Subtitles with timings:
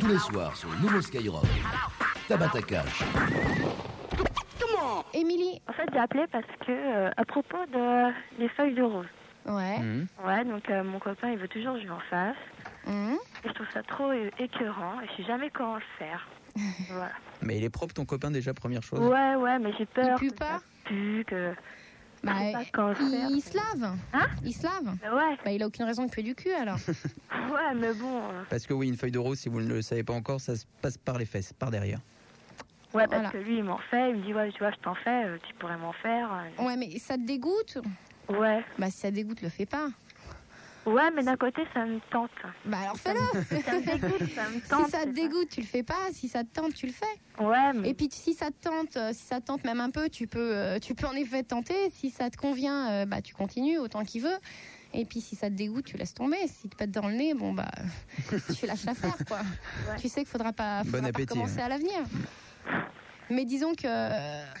[0.00, 1.44] tous les soirs sur le nouveau Skyrock.
[2.26, 3.02] Tabata Cash.
[5.12, 9.06] Émilie, En fait, j'ai appelé parce que, euh, à propos de les feuilles de rose.
[9.46, 9.78] ouais.
[9.78, 10.06] Mhm.
[10.24, 12.36] Ouais, donc euh, mon copain, il veut toujours jouer en face.
[12.86, 13.18] Mhm.
[13.44, 16.26] Et je trouve ça trop écœurant et je sais jamais comment faire.
[16.90, 17.12] voilà.
[17.42, 19.00] Mais il est propre ton copain déjà, première chose.
[19.00, 20.18] Ouais, ouais, mais j'ai peur.
[20.18, 20.58] pue que pas?
[20.58, 21.52] ça pue, que.
[22.22, 22.62] Bah, pas
[23.30, 23.96] il se lave.
[24.12, 24.94] Hein Il se lave.
[25.02, 26.76] Mais ouais, Bah, il a aucune raison de puer du cul alors.
[27.52, 28.18] ouais, mais bon.
[28.18, 30.40] euh, Parce que oui, une feuille de rose, si vous ne le savez pas encore,
[30.40, 31.98] ça se passe par les fesses, par derrière.
[32.92, 33.30] Ouais, parce Voilà.
[33.30, 34.10] que lui, il m'en fait.
[34.10, 36.30] Il me dit, ouais, tu vois, je t'en fais, euh, tu pourrais m'en faire.
[36.58, 36.64] euh.
[36.64, 37.78] Ouais, mais ça te dégoûte?
[38.28, 38.62] Ouais.
[38.78, 39.88] Bah, si ça dégoûte, le fais pas.
[40.86, 42.30] Ouais, mais d'un côté, ça me tente.
[42.64, 43.20] Bah, alors fais-le.
[43.62, 44.84] Ça me dégoûte, ça me tente.
[44.86, 46.08] si ça te dégoûte, tu le fais pas.
[46.12, 47.42] Si ça te tente, tu le fais.
[47.42, 47.90] Ouais, mais.
[47.90, 50.26] Et puis si ça te tente, euh, si ça te tente même un peu, tu
[50.26, 51.90] peux, euh, tu peux en effet tenter.
[51.90, 54.38] Si ça te convient, euh, bah tu continues autant qu'il veut.
[54.94, 56.38] Et puis si ça te dégoûte, tu laisses tomber.
[56.48, 57.70] Si te pète dans le nez, bon bah
[58.58, 59.40] tu lâches l'affaire quoi.
[60.00, 61.66] Tu sais qu'il faudra pas, faudra Bon pas appétit, commencer hein.
[61.66, 62.00] à l'avenir.
[63.28, 63.86] Mais disons que,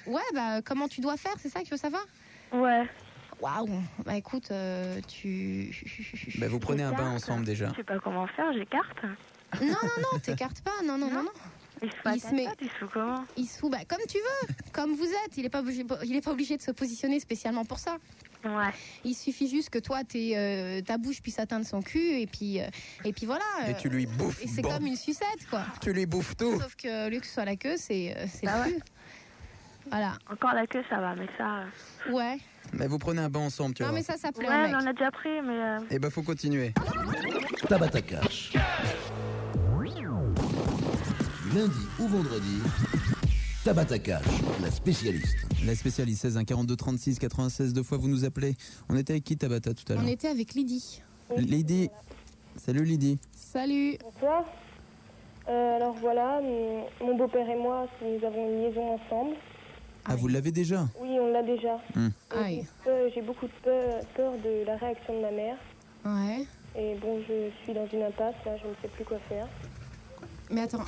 [0.08, 2.04] ouais bah comment tu dois faire, c'est ça que tu veux savoir?
[2.52, 2.86] Ouais.
[3.40, 3.82] Waouh.
[4.04, 5.74] Bah écoute, euh, tu.
[6.38, 7.68] Bah, vous prenez un bain ensemble déjà.
[7.70, 9.02] Je sais pas comment faire, j'écarte.
[9.60, 10.82] Non non non, t'écartes pas.
[10.84, 11.30] Non non non non.
[11.82, 13.24] Il se à Il se met- se fout comment?
[13.38, 15.38] Il se fout, bah, comme tu veux, comme vous êtes.
[15.38, 17.96] Il est pas obligé, il est pas obligé de se positionner spécialement pour ça.
[18.44, 18.70] Ouais.
[19.04, 22.66] Il suffit juste que toi, euh, ta bouche puisse atteindre son cul et puis, euh,
[23.04, 23.44] et puis voilà.
[23.68, 24.42] Et tu lui bouffes.
[24.42, 25.64] et c'est bon, comme une sucette, quoi.
[25.80, 26.60] Tu lui bouffes tout.
[26.60, 28.78] Sauf que au lieu que ce soit la queue, c'est, euh, c'est Bah le ouais.
[29.90, 30.12] Voilà.
[30.30, 31.60] Encore la queue, ça va, mais ça.
[31.60, 32.38] euh, Ouais.
[32.72, 33.98] Mais vous prenez un bain ensemble, tu Non, vois.
[33.98, 34.76] mais ça, ça plaît Ouais, mais mec.
[34.82, 35.52] on a déjà pris, mais.
[35.52, 36.72] euh, Et bah faut continuer.
[37.68, 38.52] Tabata Cash.
[41.42, 42.60] Du lundi au vendredi.
[43.64, 44.24] Tabata Cash,
[44.62, 45.36] la spécialiste.
[45.66, 48.54] La spécialiste 16 1 42 36 96 deux fois vous nous appelez.
[48.88, 51.02] On était avec qui Tabata tout à On l'heure était avec Lydie.
[51.36, 51.90] Lydie.
[52.56, 53.18] Salut Lydie.
[53.34, 53.96] Salut.
[54.02, 54.44] Bonsoir.
[55.48, 59.34] Euh, alors voilà, mon- mon beau-père et moi, nous avons une liaison ensemble.
[60.06, 61.78] Ah vous l'avez déjà Oui, on l'a déjà.
[62.30, 62.66] Aïe.
[63.14, 65.56] j'ai beaucoup de peur, peur de la réaction de ma mère.
[66.04, 66.46] Ouais.
[66.76, 69.46] Et bon, je suis dans une impasse, là, je ne sais plus quoi faire.
[70.50, 70.84] Mais attends,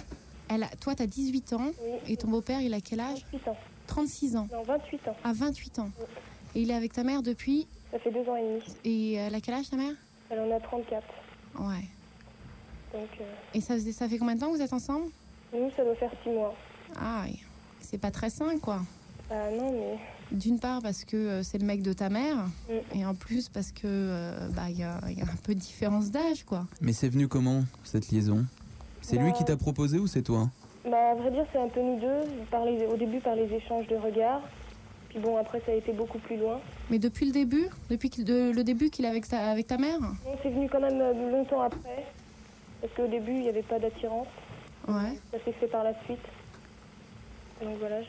[0.49, 3.49] elle a, toi, t'as 18 ans Oui, et ton beau-père, il a quel âge 28
[3.49, 3.57] ans.
[3.87, 4.49] 36 ans.
[4.53, 5.17] Non, 28 ans.
[5.25, 5.91] À 28 ans.
[6.55, 7.67] Et il est avec ta mère depuis.
[7.91, 8.63] Ça fait deux ans et demi.
[8.85, 9.95] Et elle a quel âge ta mère
[10.31, 11.03] Elle en a 34.
[11.59, 11.85] Ouais.
[12.95, 13.25] Donc, euh,
[13.55, 15.07] Et ça, faisait- ça fait combien de temps que vous êtes ensemble
[15.55, 16.55] nous, ça doit faire six mois.
[16.99, 17.27] Ah,
[17.81, 18.81] c'est pas très sain, quoi.
[19.35, 19.99] Ah non, mais
[20.37, 22.37] D'une part parce que euh, c'est le mec de ta mère,
[22.69, 22.99] Mm.
[22.99, 25.55] et en plus parce que euh, bah il y, a il y a un peu
[25.55, 26.67] de différence d'âge, quoi.
[26.83, 28.45] Mais c'est venu comment cette liaison?
[29.01, 30.49] C'est lui Bah- qui t'a proposé ou c'est toi?
[30.85, 32.21] bah, à vrai dire, c'est un peu nous deux.
[32.51, 34.43] Par les- au début, par les échanges de regards.
[35.09, 36.61] Puis bon, après, ça a été beaucoup plus loin.
[36.91, 40.01] Mais depuis le début, depuis de- le début qu'il est avec ta, avec ta mère,
[40.01, 42.05] Non, c'est venu quand même euh, longtemps après.
[42.81, 44.27] Parce qu'au début, il n'y avait pas d'attirance.
[44.89, 45.19] ouais.
[45.31, 46.19] Ça s'est fait par la suite.
[47.63, 48.09] Donc voilà, je,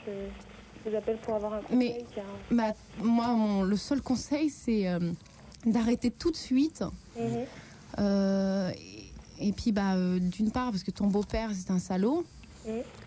[0.85, 1.77] je vous appelle pour avoir un conseil.
[1.77, 4.99] Mais- car- Bah moi, mon, le seul conseil c'est euh,
[5.65, 6.83] d'arrêter tout de suite.
[7.17, 7.45] Mhm.
[7.99, 8.71] Euh,
[9.39, 12.25] et, et puis bah euh, d'une part parce que ton beau-père c'est un salaud.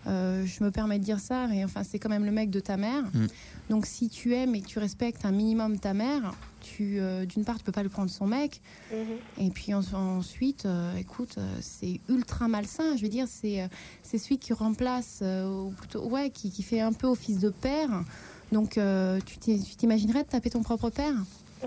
[0.07, 2.59] Euh, je me permets de dire ça, mais enfin c'est quand même le mec de
[2.59, 3.03] ta mère.
[3.13, 3.27] Mhm.
[3.69, 7.43] Donc si tu aimes et que tu respectes un minimum ta mère, tu euh, d'une
[7.43, 9.45] part tu peux pas lui prendre son mec, Mhm.
[9.45, 12.95] et puis en- ensuite, euh, écoute, euh, c'est ultra malsain.
[12.95, 13.67] Je veux dire, c'est euh,
[14.03, 17.49] c'est celui qui remplace, euh, ou plutôt, ouais, qui, qui fait un peu office de
[17.49, 18.03] père.
[18.51, 21.15] Donc euh, tu t'imaginerais de taper ton propre père?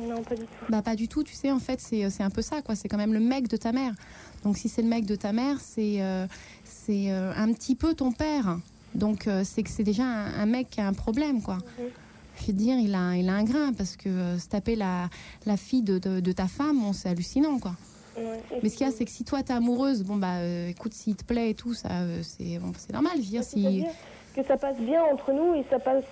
[0.00, 0.48] Non, pas du tout.
[0.68, 2.76] bah pas du tout, tu sais, en fait, c'est c'est un peu ça, quoi.
[2.76, 3.92] C'est quand même le mec de ta mère.
[4.44, 6.26] Donc si c'est le mec de ta mère, c'est euh,
[6.90, 8.58] c'est euh, un petit peu ton père.
[8.94, 11.58] Donc euh, c'est que c'est déjà un, un mec qui a un problème, quoi.
[12.40, 15.08] Je veux dire, il a, il a un grain parce que euh, se taper la,
[15.46, 17.72] la fille de, de, de ta femme, bon, c'est hallucinant, quoi.
[18.16, 18.40] Ouais.
[18.62, 20.92] Mais ce qu'il y a, c'est que si toi t'es amoureuse, bon bah euh, écoute,
[20.92, 23.12] s'il te plaît et tout, ça, euh, c'est bon, c'est normal.
[23.16, 23.84] Je veux dire, si
[24.34, 26.04] que ça passe bien entre nous et ça passe,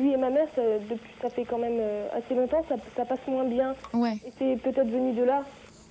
[0.00, 1.78] lui et ma mère, ça, depuis, ça fait quand même
[2.14, 3.74] assez longtemps, ça, ça passe moins bien.
[3.92, 5.44] ouais, Et c'est peut-être venu de là.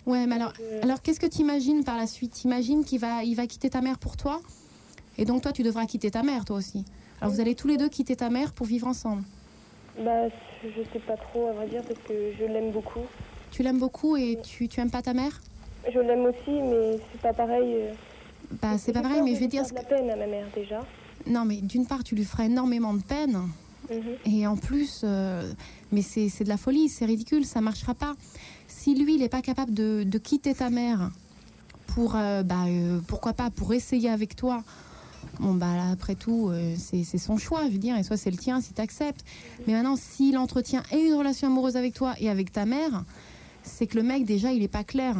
[0.05, 2.33] Ouais, mais alors, alors qu'est-ce que tu imagines par la suite?
[2.33, 4.41] T'imagines qu'il va, il va quitter ta mère pour toi,
[5.17, 6.85] et donc toi tu devras quitter ta mère, toi aussi.
[7.21, 9.23] Alors vous allez tous les deux quitter ta mère pour vivre ensemble?
[9.97, 10.27] bah,
[10.61, 12.99] je sais pas trop, à vrai dire, parce que je l'aime beaucoup.
[13.51, 15.41] Tu l'aimes beaucoup et tu, tu aimes pas ta mère?
[15.93, 17.63] Je l'aime aussi, mais c'est pas pareil.
[17.75, 17.93] euh.
[18.61, 20.83] Bah c'est pas pareil, mais je vais dire, de la peine à ma mère déjà.
[21.27, 23.39] non mais d'une part tu lui feras énormément de peine.
[23.89, 24.15] Mhm.
[24.25, 25.51] Et en plus, euh,
[25.91, 28.15] mais c'est c'est de la folie, c'est ridicule, ça marchera pas.
[28.67, 31.11] Si lui, il n'est pas capable de, de quitter ta mère
[31.87, 34.63] pour, euh, bah, euh, pourquoi pas, pour essayer avec toi,
[35.39, 38.31] bon, bah, là, après tout, euh, c'est son choix, je veux dire, et soit c'est
[38.31, 39.23] le tien si tu acceptes.
[39.65, 43.03] Mais maintenant, s'il entretient et une relation amoureuse avec toi et avec ta mère,
[43.63, 45.15] c'est que le mec, déjà, il est pas clair.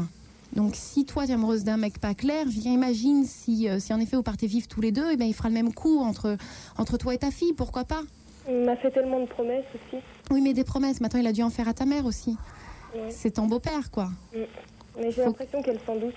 [0.53, 3.67] Donc si toi tu es amoureuse d'un mec pas clair, je veux dire, imagine si,
[3.79, 5.73] si en effet vous partez vivre tous les deux, et ben il fera le même
[5.73, 6.37] coup entre,
[6.77, 8.03] entre toi et ta fille, pourquoi pas?
[8.47, 10.01] Il m'a fait tellement de promesses aussi.
[10.29, 12.37] Oui mais des promesses, maintenant il a dû en faire à ta mère aussi.
[12.95, 13.09] Ouais.
[13.11, 14.09] C'est ton beau-père quoi.
[14.33, 14.47] Mais
[15.05, 16.15] j'ai Faut- l'impression qu'elle s'en doute.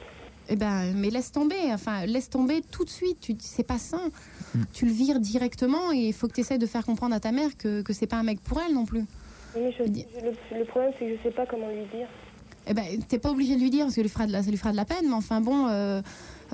[0.50, 3.18] Eh ben, mais laisse tomber, enfin, laisse tomber tout de suite.
[3.20, 4.10] Tu, c'est pas sain.
[4.54, 4.62] Mm.
[4.72, 7.32] Tu le vires directement et il faut que tu essaies de faire comprendre à ta
[7.32, 9.04] mère que, que c'est pas un mec pour elle non plus.
[9.56, 12.08] Oui, je- Dis- je- le, le problème, c'est que je sais pas comment lui dire.
[12.66, 14.42] Eh ben, t'es pas obligé de lui dire parce que ça lui fera de la,
[14.42, 15.06] ça lui fera de la peine.
[15.08, 16.00] Mais enfin bon, euh,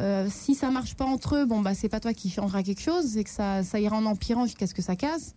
[0.01, 2.83] euh, si ça marche pas entre eux, bon bah c'est pas toi qui changera quelque
[2.83, 5.35] chose, c'est que ça, ça ira en empirant jusqu'à ce que ça casse.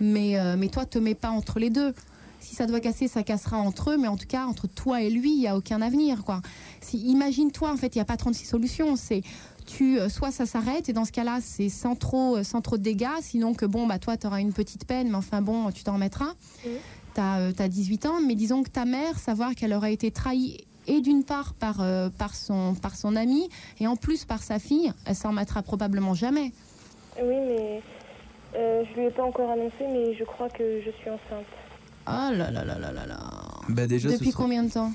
[0.00, 1.92] Mais, euh, mais toi, te mets pas entre les deux.
[2.40, 5.10] Si ça doit casser, ça cassera entre eux, mais en tout cas, entre toi et
[5.10, 6.24] lui, il n'y a aucun avenir.
[6.24, 6.40] Quoi.
[6.80, 8.96] Si, Imagine-toi, en fait, il n'y a pas 36 solutions.
[8.96, 9.22] C'est
[9.66, 12.76] tu, euh, soit ça s'arrête, et dans ce cas-là, c'est sans trop, euh, sans trop
[12.76, 15.70] de dégâts, sinon que bon, bah, toi, tu auras une petite peine, mais enfin bon,
[15.70, 16.32] tu t'en remettras.
[16.64, 16.72] Mhm.
[17.14, 21.00] Tu as, 18 ans, mais disons que ta mère, savoir qu'elle aurait été trahie et
[21.00, 23.48] d'une part par, euh, par, son, par son ami,
[23.78, 26.52] et en plus par sa fille, elle s'en remettra probablement jamais.
[27.22, 27.82] Oui, mais
[28.56, 31.46] euh, je lui ai pas encore annoncé, mais je crois que je suis enceinte.
[32.12, 33.18] Oh là là là là là là.
[33.68, 34.92] Bah déjà, Depuis serait- combien de temps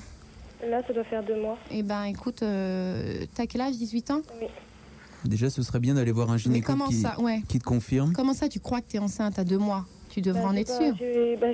[0.68, 1.58] Là, ça doit faire deux mois.
[1.70, 4.22] Eh ben écoute, euh, t'as quel âge 18 ans
[5.24, 7.42] déjà, ce serait bien d'aller voir un gynéco comment qui, ça Ouais.
[7.48, 8.12] qui te confirme.
[8.12, 10.68] Comment ça tu crois que t'es enceinte à deux mois Tu devrais Bah, en être
[10.68, 10.94] pas- sûr.
[10.98, 11.48] j'ai- bah,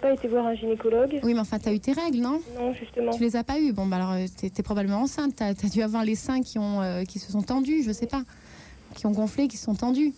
[0.00, 1.20] pas été voir un gynécologue.
[1.22, 3.12] Oui, mais enfin, t'as eu tes règles, non Non, justement.
[3.12, 3.72] Tu les as pas eues.
[3.72, 5.34] Bon, bah alors, euh, t'es probablement enceinte.
[5.36, 8.06] T'as as dû avoir les seins qui, ont, euh, qui se sont tendus, je sais
[8.06, 8.22] pas.
[8.94, 10.12] Qui ont gonflé, qui se sont tendus.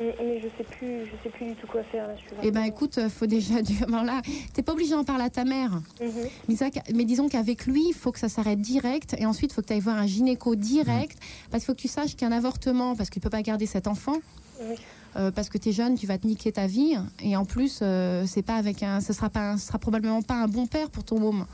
[0.00, 2.14] Mm, Mais je sais plus, je sais plus du tout quoi faire là.
[2.42, 3.60] Eh ben écoute, euh, faut déjà.
[3.62, 3.74] Du...
[3.84, 4.22] Alors là,
[4.52, 5.72] t'es pas obligé d'en parler à ta mère.
[6.00, 6.10] Mhm.
[6.48, 9.14] Mais, ça- mais disons qu'avec lui, il faut que ça s'arrête direct.
[9.18, 11.18] Et ensuite, il faut que tu ailles voir un gynéco direct.
[11.50, 13.86] Parce qu'il faut que tu saches qu'un avortement, parce que tu peux pas garder cet
[13.88, 14.16] enfant.
[14.60, 14.74] Oui.
[15.16, 16.94] euh, parce que tu es jeune, tu vas te niquer ta vie.
[17.22, 20.20] Et en plus, euh, c'est pas avec un, ce sera pas, un- ce sera probablement
[20.22, 21.46] pas un bon père pour ton môme.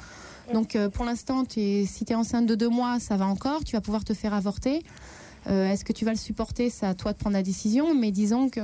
[0.53, 3.65] Donc euh, pour l'instant, si tu es enceinte de deux mois, ça va encore.
[3.65, 4.83] Tu vas pouvoir te faire avorter.
[5.49, 6.71] Euh, Est-ce que tu vas le supporter?
[6.71, 7.95] C'est à toi de prendre la décision.
[7.95, 8.61] Mais disons que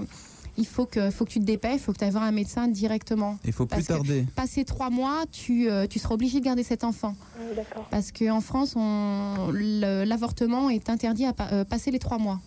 [0.59, 2.33] il faut que, faut que tu te dépêches, il faut que tu ailles voir un
[2.33, 3.39] médecin directement.
[3.45, 4.27] Il faut plus Parce que- tarder.
[4.35, 7.15] Passé trois mois, tu, euh, tu seras obligé de garder cet enfant.
[7.57, 7.87] D'accord.
[7.91, 8.75] Parce qu'en France,
[9.53, 12.41] l'avortement est interdit à pa- euh, passer les trois mois.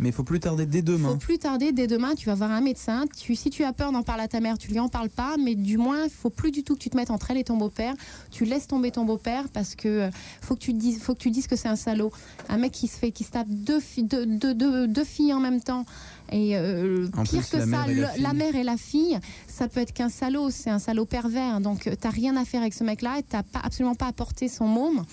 [0.00, 1.10] Mais il faut plus tarder dès Il demain.
[1.10, 3.04] faut plus tarder, dès demain, tu vas voir un médecin.
[3.16, 5.36] Tu, si tu as peur d'en parler à ta mère, tu lui en parles pas,
[5.38, 7.44] mais du moins, il faut plus du tout que tu te mettes entre elle et
[7.44, 7.94] ton beau-père.
[8.32, 10.10] Tu laisses tomber ton beau-père parce que euh,
[10.42, 12.10] faut que tu dises, faut que tu dises que c'est un salaud.
[12.48, 15.32] Un mec qui se fait, qui se tape deux, fi- deux, deux- deux- deux filles
[15.32, 15.84] en même temps.
[16.32, 19.78] Et euh, pire plus, que la ça, mère la mère et la fille, ça peut
[19.80, 21.60] être qu'un salaud, c'est un salaud pervers.
[21.60, 24.48] Donc, euh, t'as rien à faire avec ce mec-là et t'as pas, absolument pas apporté
[24.48, 25.04] son môme.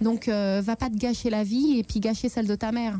[0.00, 2.98] Donc, euh, va pas te gâcher la vie et puis gâcher celle de ta mère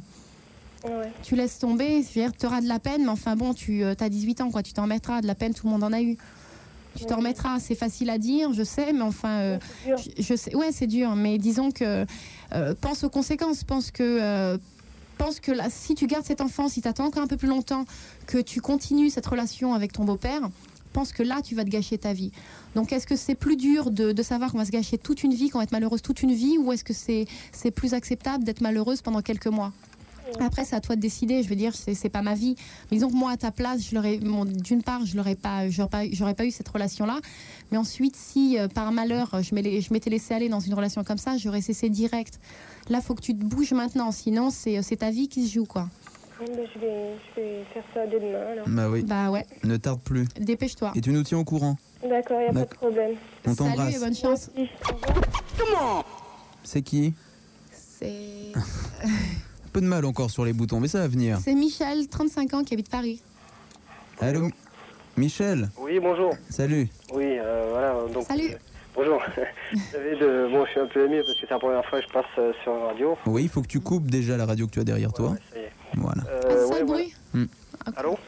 [0.84, 1.12] Ouais.
[1.22, 4.50] tu laisses tomber, tu auras de la peine, mais enfin bon, tu as 18 ans,
[4.50, 6.16] quoi, tu t'en remettras, de la peine, tout le monde en a eu.
[6.96, 7.20] Tu t'en Ouais.
[7.20, 9.98] remettras, c'est facile à dire, je sais, mais enfin, euh, C'est dur.
[10.16, 12.04] je, je sais, ouais, c'est dur, mais disons que
[12.54, 14.02] euh, pense aux conséquences, pense que.
[14.02, 14.58] euh,
[15.18, 17.46] pense que là, si tu gardes cet enfant, si tu attends encore un peu plus
[17.48, 17.84] longtemps,
[18.26, 20.48] que tu continues cette relation avec ton beau-père,
[20.94, 22.32] pense que là, tu vas te gâcher ta vie.
[22.74, 25.34] Donc, est-ce que c'est plus dur de, de savoir qu'on va se gâcher toute une
[25.34, 28.44] vie, qu'on va être malheureuse toute une vie, ou est-ce que c'est c'est plus acceptable
[28.44, 29.72] d'être malheureuse pendant quelques mois?
[30.38, 31.42] Après, c'est à toi de décider.
[31.42, 32.56] Je veux dire, c'est pas ma vie.
[32.90, 35.68] Mais disons que moi, à ta place, je l'aurais, bon, d'une part, je l'aurais pas,
[35.68, 37.18] j'aurais pas, eu cette relation-là.
[37.72, 41.36] Mais ensuite, si euh, par malheur, je m'étais laissé aller dans une relation comme ça,
[41.36, 42.40] j'aurais cessé direct.
[42.88, 44.12] Là, faut que tu te bouges maintenant.
[44.12, 45.88] Sinon, c'est c'est ta vie qui se joue, quoi.
[46.40, 48.64] Bah, je, vais, je vais faire ça dès demain alors.
[48.68, 50.26] Bah oui, Bah ouais, ne tarde plus.
[50.40, 50.92] dépêche-toi.
[50.94, 51.76] Et tu nous tiens au courant.
[52.02, 53.16] D'accord, il n'y a pas de problème.
[53.46, 53.96] On Salut t'embrasse.
[53.96, 54.50] et bonne chance.
[54.56, 54.72] Merci.
[55.60, 56.04] Revoir.
[56.64, 57.12] C'est qui?
[57.72, 58.52] C'est
[59.70, 61.38] peu de mal encore sur les boutons, mais ça va venir.
[61.42, 63.22] c'est Michel, 35 ans, qui habite Paris.
[64.20, 64.52] Allô Mi-
[65.16, 66.32] Michel, Oui, bonjour.
[66.48, 66.88] salut.
[67.14, 67.94] Oui, euh, voilà.
[68.12, 68.50] Donc, Salut.
[68.52, 68.56] euh,
[68.94, 69.20] bonjour.
[69.92, 70.48] De...
[70.50, 72.24] Bon, je suis un peu ému parce que c'est la première fois que je passe
[72.38, 73.16] euh, sur une radio.
[73.26, 75.30] Oui, il faut que tu coupes déjà la radio que tu as derrière toi.
[75.30, 75.72] Ouais, ça y est.
[75.96, 76.22] Voilà.
[76.28, 77.02] Euh, Ah, c'est ça ouais, le voilà.
[77.02, 77.44] bruit Hmm.
[77.96, 78.18] Allô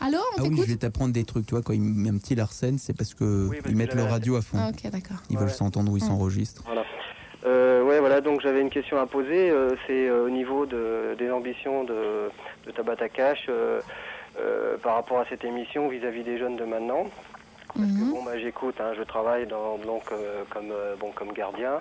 [0.00, 2.18] Allô, on Ah oui, je vais t'apprendre des trucs, tu vois, quand ils mettent un
[2.18, 4.58] petit Larsen, c'est parce que Oui, parce ils que mettent leur radio à fond.
[4.60, 5.16] Ah, Ok, d'accord.
[5.30, 6.62] Ils veulent s'entendre où ils s'enregistrent.
[6.66, 6.84] Voilà.
[7.46, 8.20] Euh, ouais, voilà.
[8.20, 9.50] Donc, j'avais une question à poser.
[9.50, 12.30] euh, c'est euh, au niveau de, des ambitions de,
[12.66, 13.80] de Tabata Cash euh,
[14.40, 17.06] euh, par rapport à cette émission vis-à-vis des jeunes de maintenant.
[17.76, 18.10] Mhm.
[18.12, 21.80] Bon, bah, j'écoute, hein, je travaille dans, donc, euh, comme, euh, bon, comme gardien,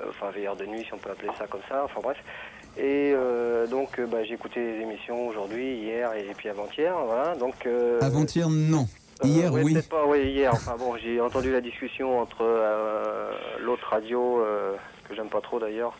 [0.00, 2.16] euh, enfin veilleur de nuit si on peut appeler ça comme ça, enfin bref.
[2.76, 7.34] Et euh, donc euh, bah, j'ai écouté les émissions aujourd'hui, hier et puis avant-hier, voilà.
[7.36, 8.86] Donc, euh, Avant-hier, non.
[9.24, 9.72] euh, Hier, ouais, oui.
[9.74, 10.52] Peut-être pas, oui, hier.
[10.54, 13.30] Enfin bon, j'ai entendu la discussion entre euh,
[13.60, 14.74] l'autre radio, euh,
[15.08, 15.96] que j'aime pas trop d'ailleurs.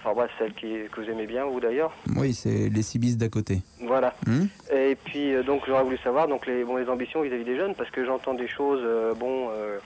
[0.00, 1.92] Enfin bref, celle qui, que vous aimez bien, vous d'ailleurs.
[2.16, 3.58] Oui, c'est les Cibis d'à côté.
[3.80, 4.14] Voilà.
[4.26, 7.56] Hmm Et puis euh, donc j'aurais voulu savoir donc les bon les ambitions vis-à-vis des
[7.56, 9.78] jeunes parce que j'entends des choses euh, bon euh,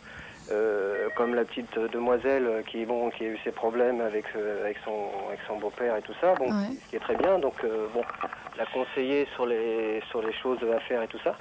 [0.50, 4.78] euh, comme la petite demoiselle qui bon qui a eu ses problèmes avec euh, avec
[4.84, 6.74] son avec son beau-père et tout ça, bon, Ouais.
[6.84, 7.38] ce qui est très bien.
[7.38, 8.02] Donc euh, bon,
[8.58, 11.36] la conseiller sur les sur les choses à faire et tout ça.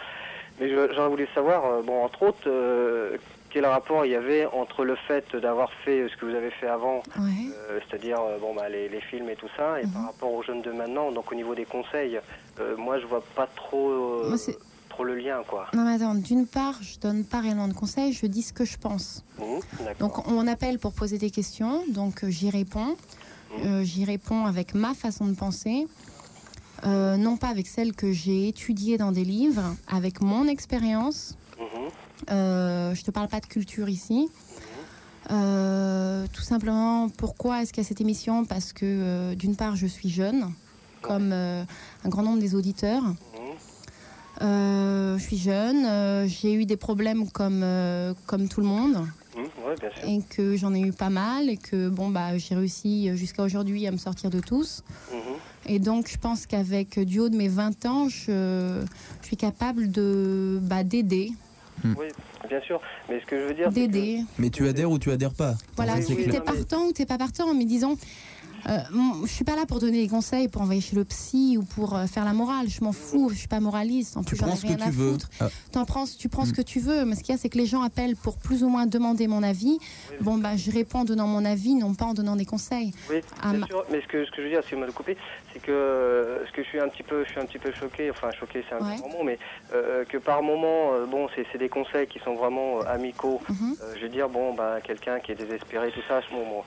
[0.62, 3.16] Mais j'aurais voulu savoir, euh, bon, entre autres, euh,
[3.50, 6.68] quel rapport il y avait entre le fait d'avoir fait ce que vous avez fait
[6.68, 7.48] avant, Ouais.
[7.70, 9.91] euh, c'est-à-dire euh, bon, bah, les, les films et tout ça, et Mhm.
[9.91, 12.20] par rapport aux jeunes de maintenant, donc au niveau des conseils,
[12.60, 14.38] euh, moi je vois pas trop, euh, Moi,
[14.89, 15.68] trop le lien, quoi.
[15.74, 18.65] Non, mais attends, d'une part, je donne pas réellement de conseils, je dis ce que
[18.65, 19.24] je pense.
[19.39, 19.60] Mhm.
[20.00, 22.96] Donc, on appelle pour poser des questions, donc euh, j'y réponds.
[23.65, 25.88] Euh, j'y réponds avec ma façon de penser,
[26.86, 31.36] euh, non pas avec celle que j'ai étudiée dans des livres, avec mon expérience.
[32.31, 34.29] Euh, je te parle pas de culture ici.
[35.31, 38.45] Euh, tout simplement, pourquoi est-ce qu'il y a cette émission?
[38.45, 40.51] Parce que euh, d'une part, je suis jeune,
[41.01, 41.65] comme un
[42.05, 43.03] grand nombre des auditeurs.
[44.41, 47.63] je suis jeune, j'ai eu des problèmes comme,
[48.25, 50.09] comme tout le monde ouais, bien sûr.
[50.09, 53.85] et que j'en ai eu pas mal et que bon bah j'ai réussi jusqu'à aujourd'hui
[53.88, 54.83] à me sortir de tous.
[55.11, 55.19] Mhm,
[55.67, 58.81] Et donc je pense qu'avec du haut de mes 20 ans, je,
[59.21, 61.31] je suis capable de bah, d'aider,
[61.83, 62.07] Oui,
[62.50, 62.79] bien sûr.
[63.09, 64.21] Mais ce que je veux dire, que- d'aider.
[64.38, 65.55] Mais tu adhères ou tu adhères pas?
[65.75, 67.98] Voilà, non, mais- partant ou t'es pas partant, mais disons,
[68.68, 71.58] euh, mon- je suis pas là pour donner des conseils, pour envoyer chez le psy
[71.58, 72.68] ou pour euh, faire la morale.
[72.70, 74.18] Je m'en fous, je suis pas moraliste.
[74.18, 75.12] En Tu plus, j'en ai prends ce que rien à tu veux.
[75.13, 75.30] foutre.
[75.39, 76.54] Ah, prends, tu prends ce Mm.
[76.56, 78.63] que tu veux, mais ce qu'il y a, c'est que les gens appellent pour plus
[78.63, 79.78] ou moins demander mon avis.
[80.22, 82.92] Bon, bah, je réponds en donnant mon avis, non pas en donnant des conseils.
[83.10, 83.84] Oui, Ah, bien ma- sûr.
[83.92, 85.18] Mais ce que, ce que je veux dire, si vous m'avez coupé,
[85.54, 87.72] c'est que euh, ce que je suis un petit peu, je suis un petit peu
[87.72, 88.10] choqué.
[88.12, 88.96] Enfin, choqué, c'est un Ouais.
[88.98, 89.38] grand mot, mais
[89.74, 93.42] euh, que par moment, bon, c'est c'est des conseils qui sont vraiment amicaux.
[93.50, 93.75] Mhm.
[93.82, 96.63] Euh, je veux dire, bon, bah, quelqu'un qui est désespéré, tout ça, je, bon, bon,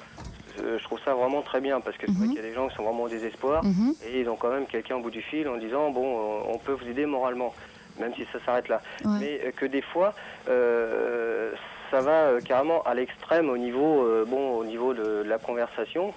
[0.57, 2.33] je- je trouve ça vraiment très bien parce que c'est vrai Mhm.
[2.35, 3.95] qu'il y a des gens qui sont vraiment au désespoir Mhm.
[4.07, 6.59] et ils ont quand même quelqu'un au bout du fil en disant, bon, euh, on
[6.59, 7.55] peut vous aider moralement,
[7.99, 8.81] même si ça s'arrête là.
[9.05, 9.19] Ouais.
[9.21, 10.15] mais euh, que des fois
[10.49, 11.53] euh,
[11.91, 16.13] ça va euh, carrément à l'extrême au niveau euh, bon au niveau de, la conversation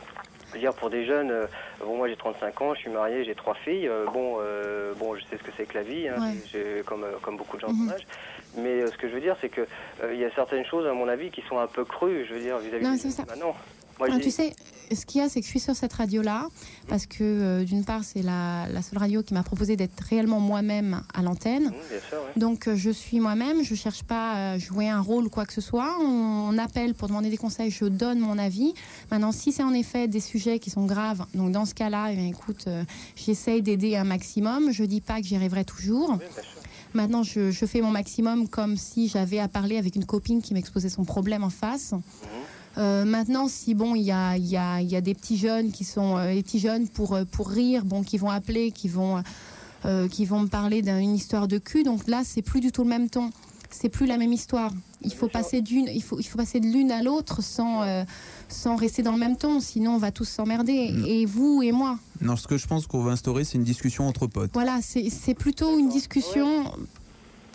[0.49, 1.47] je veux dire pour des jeunes euh,
[1.83, 5.15] bon moi j'ai 35 ans je suis marié j'ai trois filles euh, bon euh, bon
[5.15, 6.81] je sais ce que c'est que la vie hein, Ouais.
[6.85, 7.85] comme euh, comme beaucoup de gens de Mhm.
[7.87, 8.07] mon âge
[8.57, 9.61] mais euh, ce que je veux dire c'est que
[10.03, 12.33] euh, il y a certaines choses à mon avis qui sont un peu crues je
[12.35, 13.23] veux dire vis-à-vis ça.
[13.23, 13.55] de maintenant
[13.99, 14.53] moi Ah, tu sais,
[14.93, 16.47] ce qu'il y a, c'est que je suis sur cette radio-là
[16.87, 20.39] parce que, euh, d'une part, c'est la, la seule radio qui m'a proposé d'être réellement
[20.39, 21.69] moi-même à l'antenne.
[21.69, 22.39] Bien sûr ouais.
[22.39, 25.53] Donc euh, je suis moi-même, je cherche pas à jouer un rôle ou quoi que
[25.53, 25.95] ce soit.
[26.01, 28.73] On, on appelle pour demander des conseils, je donne mon avis.
[29.11, 32.27] Maintenant, si c'est en effet des sujets qui sont graves, donc dans ce cas-là, eh
[32.27, 32.83] écoute, euh,
[33.15, 34.71] j'essaye d'aider un maximum.
[34.71, 36.11] Je dis pas que j'y arriverai toujours.
[36.11, 36.43] Oui, bien sûr.
[36.93, 40.53] Maintenant, je, je fais mon maximum comme si j'avais à parler avec une copine qui
[40.53, 41.93] m'exposait son problème en face.
[42.77, 45.37] Euh, maintenant, si bon, il y a, il y, a, il y a des petits
[45.37, 48.71] jeunes qui sont euh, des petits jeunes pour euh, pour rire, bon, qui vont appeler,
[48.71, 49.23] qui vont
[49.85, 51.83] euh, qui vont me parler d'une histoire de cul.
[51.83, 53.29] Donc là, c'est plus du tout le même ton.
[53.69, 54.71] C'est plus la même histoire.
[55.01, 58.03] Il faut passer d'une, il faut il faut passer de l'une à l'autre sans euh,
[58.47, 59.59] sans rester dans le même ton.
[59.59, 60.91] Sinon, on va tous s'emmerder.
[60.91, 61.05] Mm.
[61.05, 61.99] Et vous et moi.
[62.21, 64.51] Non, ce que je pense qu'on va instaurer, c'est une discussion entre potes.
[64.53, 66.63] Voilà, c'est c'est plutôt une discussion.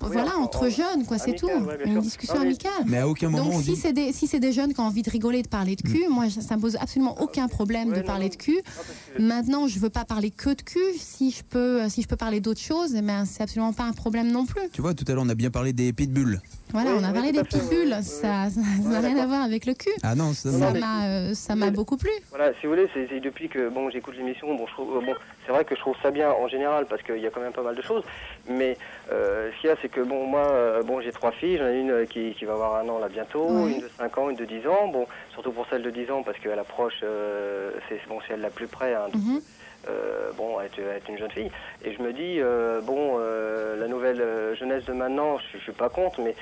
[0.00, 1.46] Voilà, en- entre en- jeunes, quoi, c'est tout.
[1.46, 2.72] ouais, Une discussion Non, mais- amicale.
[2.86, 3.76] Mais à aucun moment Donc on si dit.
[3.76, 6.04] c'est des si c'est des jeunes qui ont envie de rigoler, de parler de cul,
[6.08, 8.30] moi ça, ça me pose absolument aucun problème Ouais, de parler non.
[8.30, 8.56] de cul.
[8.56, 10.78] Non, parce que- Maintenant, je veux pas parler que de cul.
[10.98, 13.92] Si je peux si je peux parler d'autres choses, eh ben c'est absolument pas un
[13.92, 14.68] problème non plus.
[14.72, 16.40] Tu vois, tout à l'heure, on a bien parlé des pitbulls.
[16.72, 19.42] Voilà, Oui, on a parlé des pitbulls, oui, ça ça n'a Ouais, rien à voir
[19.42, 19.90] avec le cul.
[20.04, 22.10] Ah non, ça, Non, Ça mais- m'a euh, ça m'a beaucoup plu.
[22.30, 25.14] Voilà, si vous voulez, c'est depuis que bon, j'écoute l'émission, bon, euh, bon,
[25.44, 27.52] c'est vrai que je trouve ça bien en général parce qu'il y a quand même
[27.52, 28.04] pas mal de choses.
[28.48, 28.78] Mais
[29.12, 31.66] euh, ce qu'il y a, c'est que bon, moi, euh, bon, j'ai trois filles, j'en
[31.66, 34.30] ai une euh, qui, qui va avoir un an là bientôt, une de 5 ans,
[34.30, 34.88] une de 10 ans.
[34.88, 38.40] Bon, surtout pour celle de 10 ans parce qu'elle approche, euh, c'est bon, c'est elle
[38.40, 38.94] la plus près.
[38.94, 39.40] Hein, donc, Mhm.
[39.88, 41.50] euh, bon, elle est une jeune fille.
[41.84, 45.72] Et je me dis, euh, bon, euh, la nouvelle jeunesse de maintenant, je, je suis
[45.72, 46.34] pas contre, mais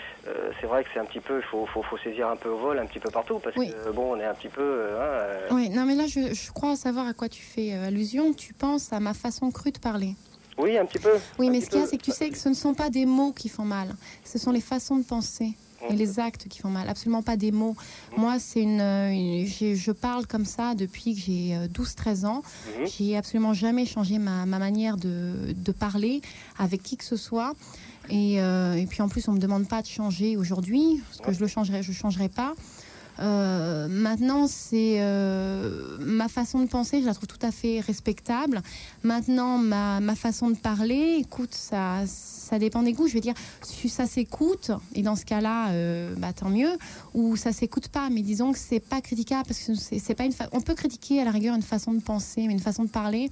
[0.60, 2.56] c'est vrai que c'est un petit peu, il faut, faut, faut saisir un peu au
[2.58, 3.72] vol, un petit peu partout, parce Oui.
[3.72, 4.88] que bon, on est un petit peu.
[5.00, 8.32] hein, Oui, non mais là je, je crois savoir à quoi tu fais allusion.
[8.34, 10.14] Tu penses à ma façon crue de parler.
[10.58, 11.12] Oui, un petit peu.
[11.38, 12.74] Oui, un mais ce qu'il y a, c'est que tu sais que ce ne sont
[12.74, 13.94] pas des mots qui font mal.
[14.24, 15.54] Ce sont les façons de penser
[15.88, 16.88] et les actes qui font mal.
[16.88, 17.76] Absolument pas des mots.
[18.16, 22.42] Moi, c'est une, euh, je parle comme ça depuis que j'ai euh, 12-13 ans.
[22.80, 22.86] Mhm.
[22.86, 26.20] J'ai absolument jamais changé ma, ma manière de, de parler
[26.58, 27.54] avec qui que ce soit.
[28.10, 31.32] Et, euh, et puis en plus, on me demande pas de changer aujourd'hui, parce que
[31.32, 32.54] je le changerai, je changerai pas.
[33.20, 38.62] Euh, maintenant, c'est euh, ma façon de penser, je la trouve tout à fait respectable.
[39.02, 43.08] Maintenant, ma, ma façon de parler, écoute, ça, ça dépend des goûts.
[43.08, 46.72] Je veux dire, si ça s'écoute, et dans ce cas-là, euh, bah, tant mieux,
[47.14, 48.08] ou ça s'écoute pas.
[48.10, 50.32] Mais disons que c'est pas critiquable parce que c'est pas une.
[50.52, 53.30] On peut critiquer à la rigueur une façon de penser, mais une façon de parler,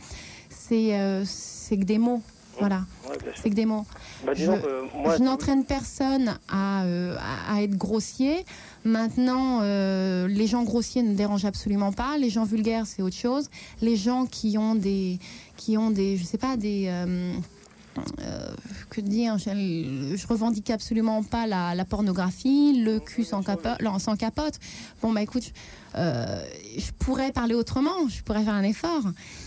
[0.50, 0.90] c'est
[1.70, 2.22] que des mots.
[2.58, 3.84] Voilà, Ouais, c'est que des mots.
[4.24, 7.16] Bah, je- n'entraîne personne à, euh,
[7.48, 8.44] à, à être grossier.
[8.84, 12.16] Maintenant, euh, les gens grossiers ne dérangent absolument pas.
[12.18, 13.48] Les gens vulgaires, c'est autre chose.
[13.82, 15.18] Les gens qui ont des,
[15.56, 17.32] qui ont des, je sais pas, des euh,
[18.20, 18.48] euh,
[18.90, 23.42] que dire, je, je revendique absolument pas la, la pornographie, le cul sans
[23.98, 24.54] sans capote.
[25.02, 25.52] Bon bah écoute,
[25.96, 26.42] euh,
[26.76, 29.02] je pourrais parler autrement, je pourrais faire un effort,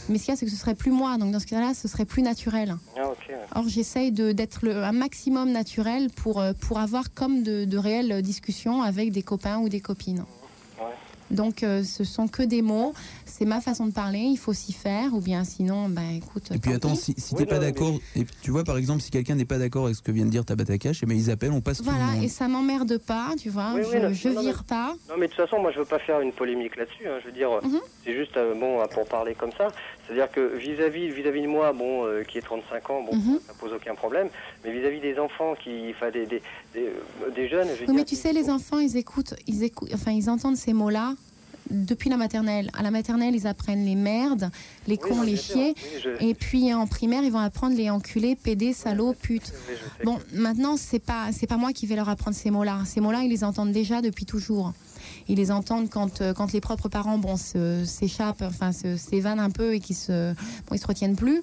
[0.10, 1.74] mais ce qu'il y a c'est que ce serait plus moi, donc dans ce cas-là,
[1.74, 2.76] ce serait plus naturel.
[2.98, 3.12] Ah.
[3.56, 8.82] Or, j'essaye d'être un maximum naturel pour, euh, pour avoir comme de, de réelles discussions
[8.82, 10.26] avec des copains ou des copines.
[11.32, 12.94] Donc, euh, ce sont que des mots.
[13.26, 14.20] C'est ma façon de parler.
[14.20, 15.14] Il faut s'y faire.
[15.14, 16.50] Ou bien sinon, bah, écoute.
[16.54, 16.98] Et puis attends, pis.
[16.98, 19.46] si, si Oui, t'es pas mais- d'accord, et tu vois par exemple si quelqu'un n'est
[19.46, 21.62] pas d'accord avec ce que vient de dire Tabata Cash, eh ben ils appellent, on
[21.62, 23.74] passe tout le Voilà, et ça m'emmerde pas, tu vois.
[23.76, 24.96] Oui, je oui, non, je non, vire pas.
[25.10, 27.08] Non, mais de toute façon, moi, je veux pas faire une polémique là-dessus.
[27.08, 27.20] hein.
[27.22, 27.80] Je veux dire, Mhm.
[28.04, 29.68] c'est juste euh, bon pour parler comme ça.
[30.08, 33.40] C'est-à-dire que vis-à-vis vis-à-vis de moi, bon, euh, qui est 35 ans, bon, Mhm.
[33.46, 34.30] ça pose aucun problème.
[34.66, 36.42] Mais vis-à-vis des enfants, qui, enfin, des, des,
[36.74, 37.96] des, euh, des jeunes, je veux Oui, dire.
[37.96, 41.14] mais tu sais, les enfants, ils écoutent, ils écoutent, enfin, ils entendent ces mots-là
[41.70, 42.70] depuis la maternelle.
[42.78, 44.50] À la maternelle, ils apprennent les merdes,
[44.88, 45.34] les Oui, cons, les.
[45.56, 45.74] Oui,
[46.04, 49.54] je- Et puis en primaire, ils vont apprendre les enculés, pédés, salauds, putes.
[50.04, 52.82] Bon, maintenant, c'est pas, c'est pas moi qui vais leur apprendre ces mots-là.
[52.86, 54.74] Ces mots-là, ils les entendent déjà depuis toujours.
[55.28, 59.74] Ils les entendent quand, euh, quand les propres parents, bon, s'échappent, enfin, s'évanent un peu
[59.76, 61.42] et qu'ils se, bon, ils se retiennent plus.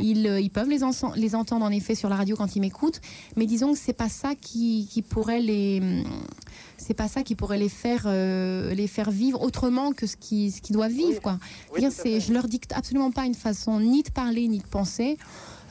[0.00, 0.78] Ils, euh, ils peuvent les,
[1.16, 3.00] les entendre en effet sur la radio quand ils m'écoutent,
[3.36, 5.80] mais disons que c'est pas ça qui, qui pourrait les,
[6.76, 10.50] c'est pas ça qui pourrait les faire, euh, les faire vivre autrement que ce qui,
[10.50, 11.20] ce qu'ils doivent vivre, Oui.
[11.22, 11.38] quoi.
[11.72, 14.66] Oui, Dire, c'est, je leur dicte absolument pas une façon ni de parler ni de
[14.66, 15.16] penser.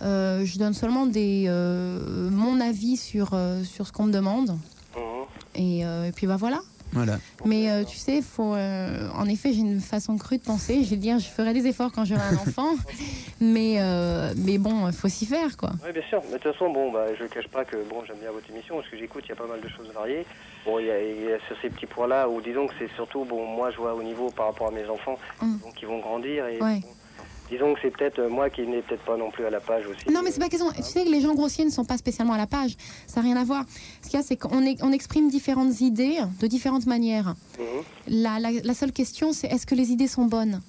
[0.01, 4.57] Euh, je donne seulement des, euh, mon avis sur, sur ce qu'on me demande.
[4.95, 5.25] Mhm.
[5.55, 6.62] Et, et puis bah voilà.
[6.93, 7.17] Voilà.
[7.45, 10.83] Mais euh, tu sais, faut, euh, en effet, j'ai une façon crue de penser.
[10.83, 12.71] Je vais dire, je ferai des efforts quand j'aurai un enfant.
[13.41, 15.71] mais, euh, mais bon, il faut s'y faire, quoi.
[15.85, 16.21] Oui, bien sûr.
[16.31, 18.50] Mais de toute façon, bon, bah, je ne cache pas que bon, j'aime bien votre
[18.50, 20.25] émission parce que j'écoute, il y a pas mal de choses variées.
[20.65, 22.89] Bon, il y a, il y a sur ces petits points-là où, disons que c'est
[22.95, 25.57] surtout, bon, moi, je vois au niveau par rapport à mes enfants, Mm.
[25.63, 26.79] donc ils vont grandir et Ouais.
[26.79, 26.88] bon,
[27.53, 29.86] disons que c'est peut-être euh, moi qui n'ai peut-être pas non plus à la page
[29.88, 30.10] aussi.
[30.12, 30.69] Non, mais c'est pas question.
[30.75, 32.75] Tu sais que les gens grossiers ne sont pas spécialement à la page.
[33.08, 33.63] Ça n'a rien à voir.
[34.01, 37.36] Ce qu'il y a, c'est qu'on on exprime différentes idées de différentes manières.
[37.60, 37.65] Mhm.
[38.08, 40.62] La, la- la seule question, c'est est-ce que les idées sont bonnes?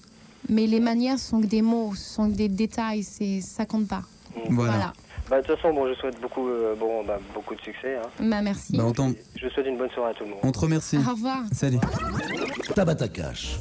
[0.49, 3.03] Mais les manières sont que des mots, sont que des détails.
[3.03, 4.03] C'est ça compte pas.
[4.51, 4.73] Voilà.
[4.73, 4.93] Voilà.
[5.31, 7.97] Bah, de toute façon, bon, je souhaite beaucoup, euh, bon, bah, beaucoup de succès.
[7.97, 8.09] Hein.
[8.21, 8.77] Bah, merci.
[8.77, 8.85] Bah,
[9.37, 10.41] Je souhaite une bonne soirée à tout le monde.
[10.43, 10.99] on te remercie.
[10.99, 11.39] Au revoir.
[11.53, 11.79] Salut.
[12.75, 13.57] Tabata Cash.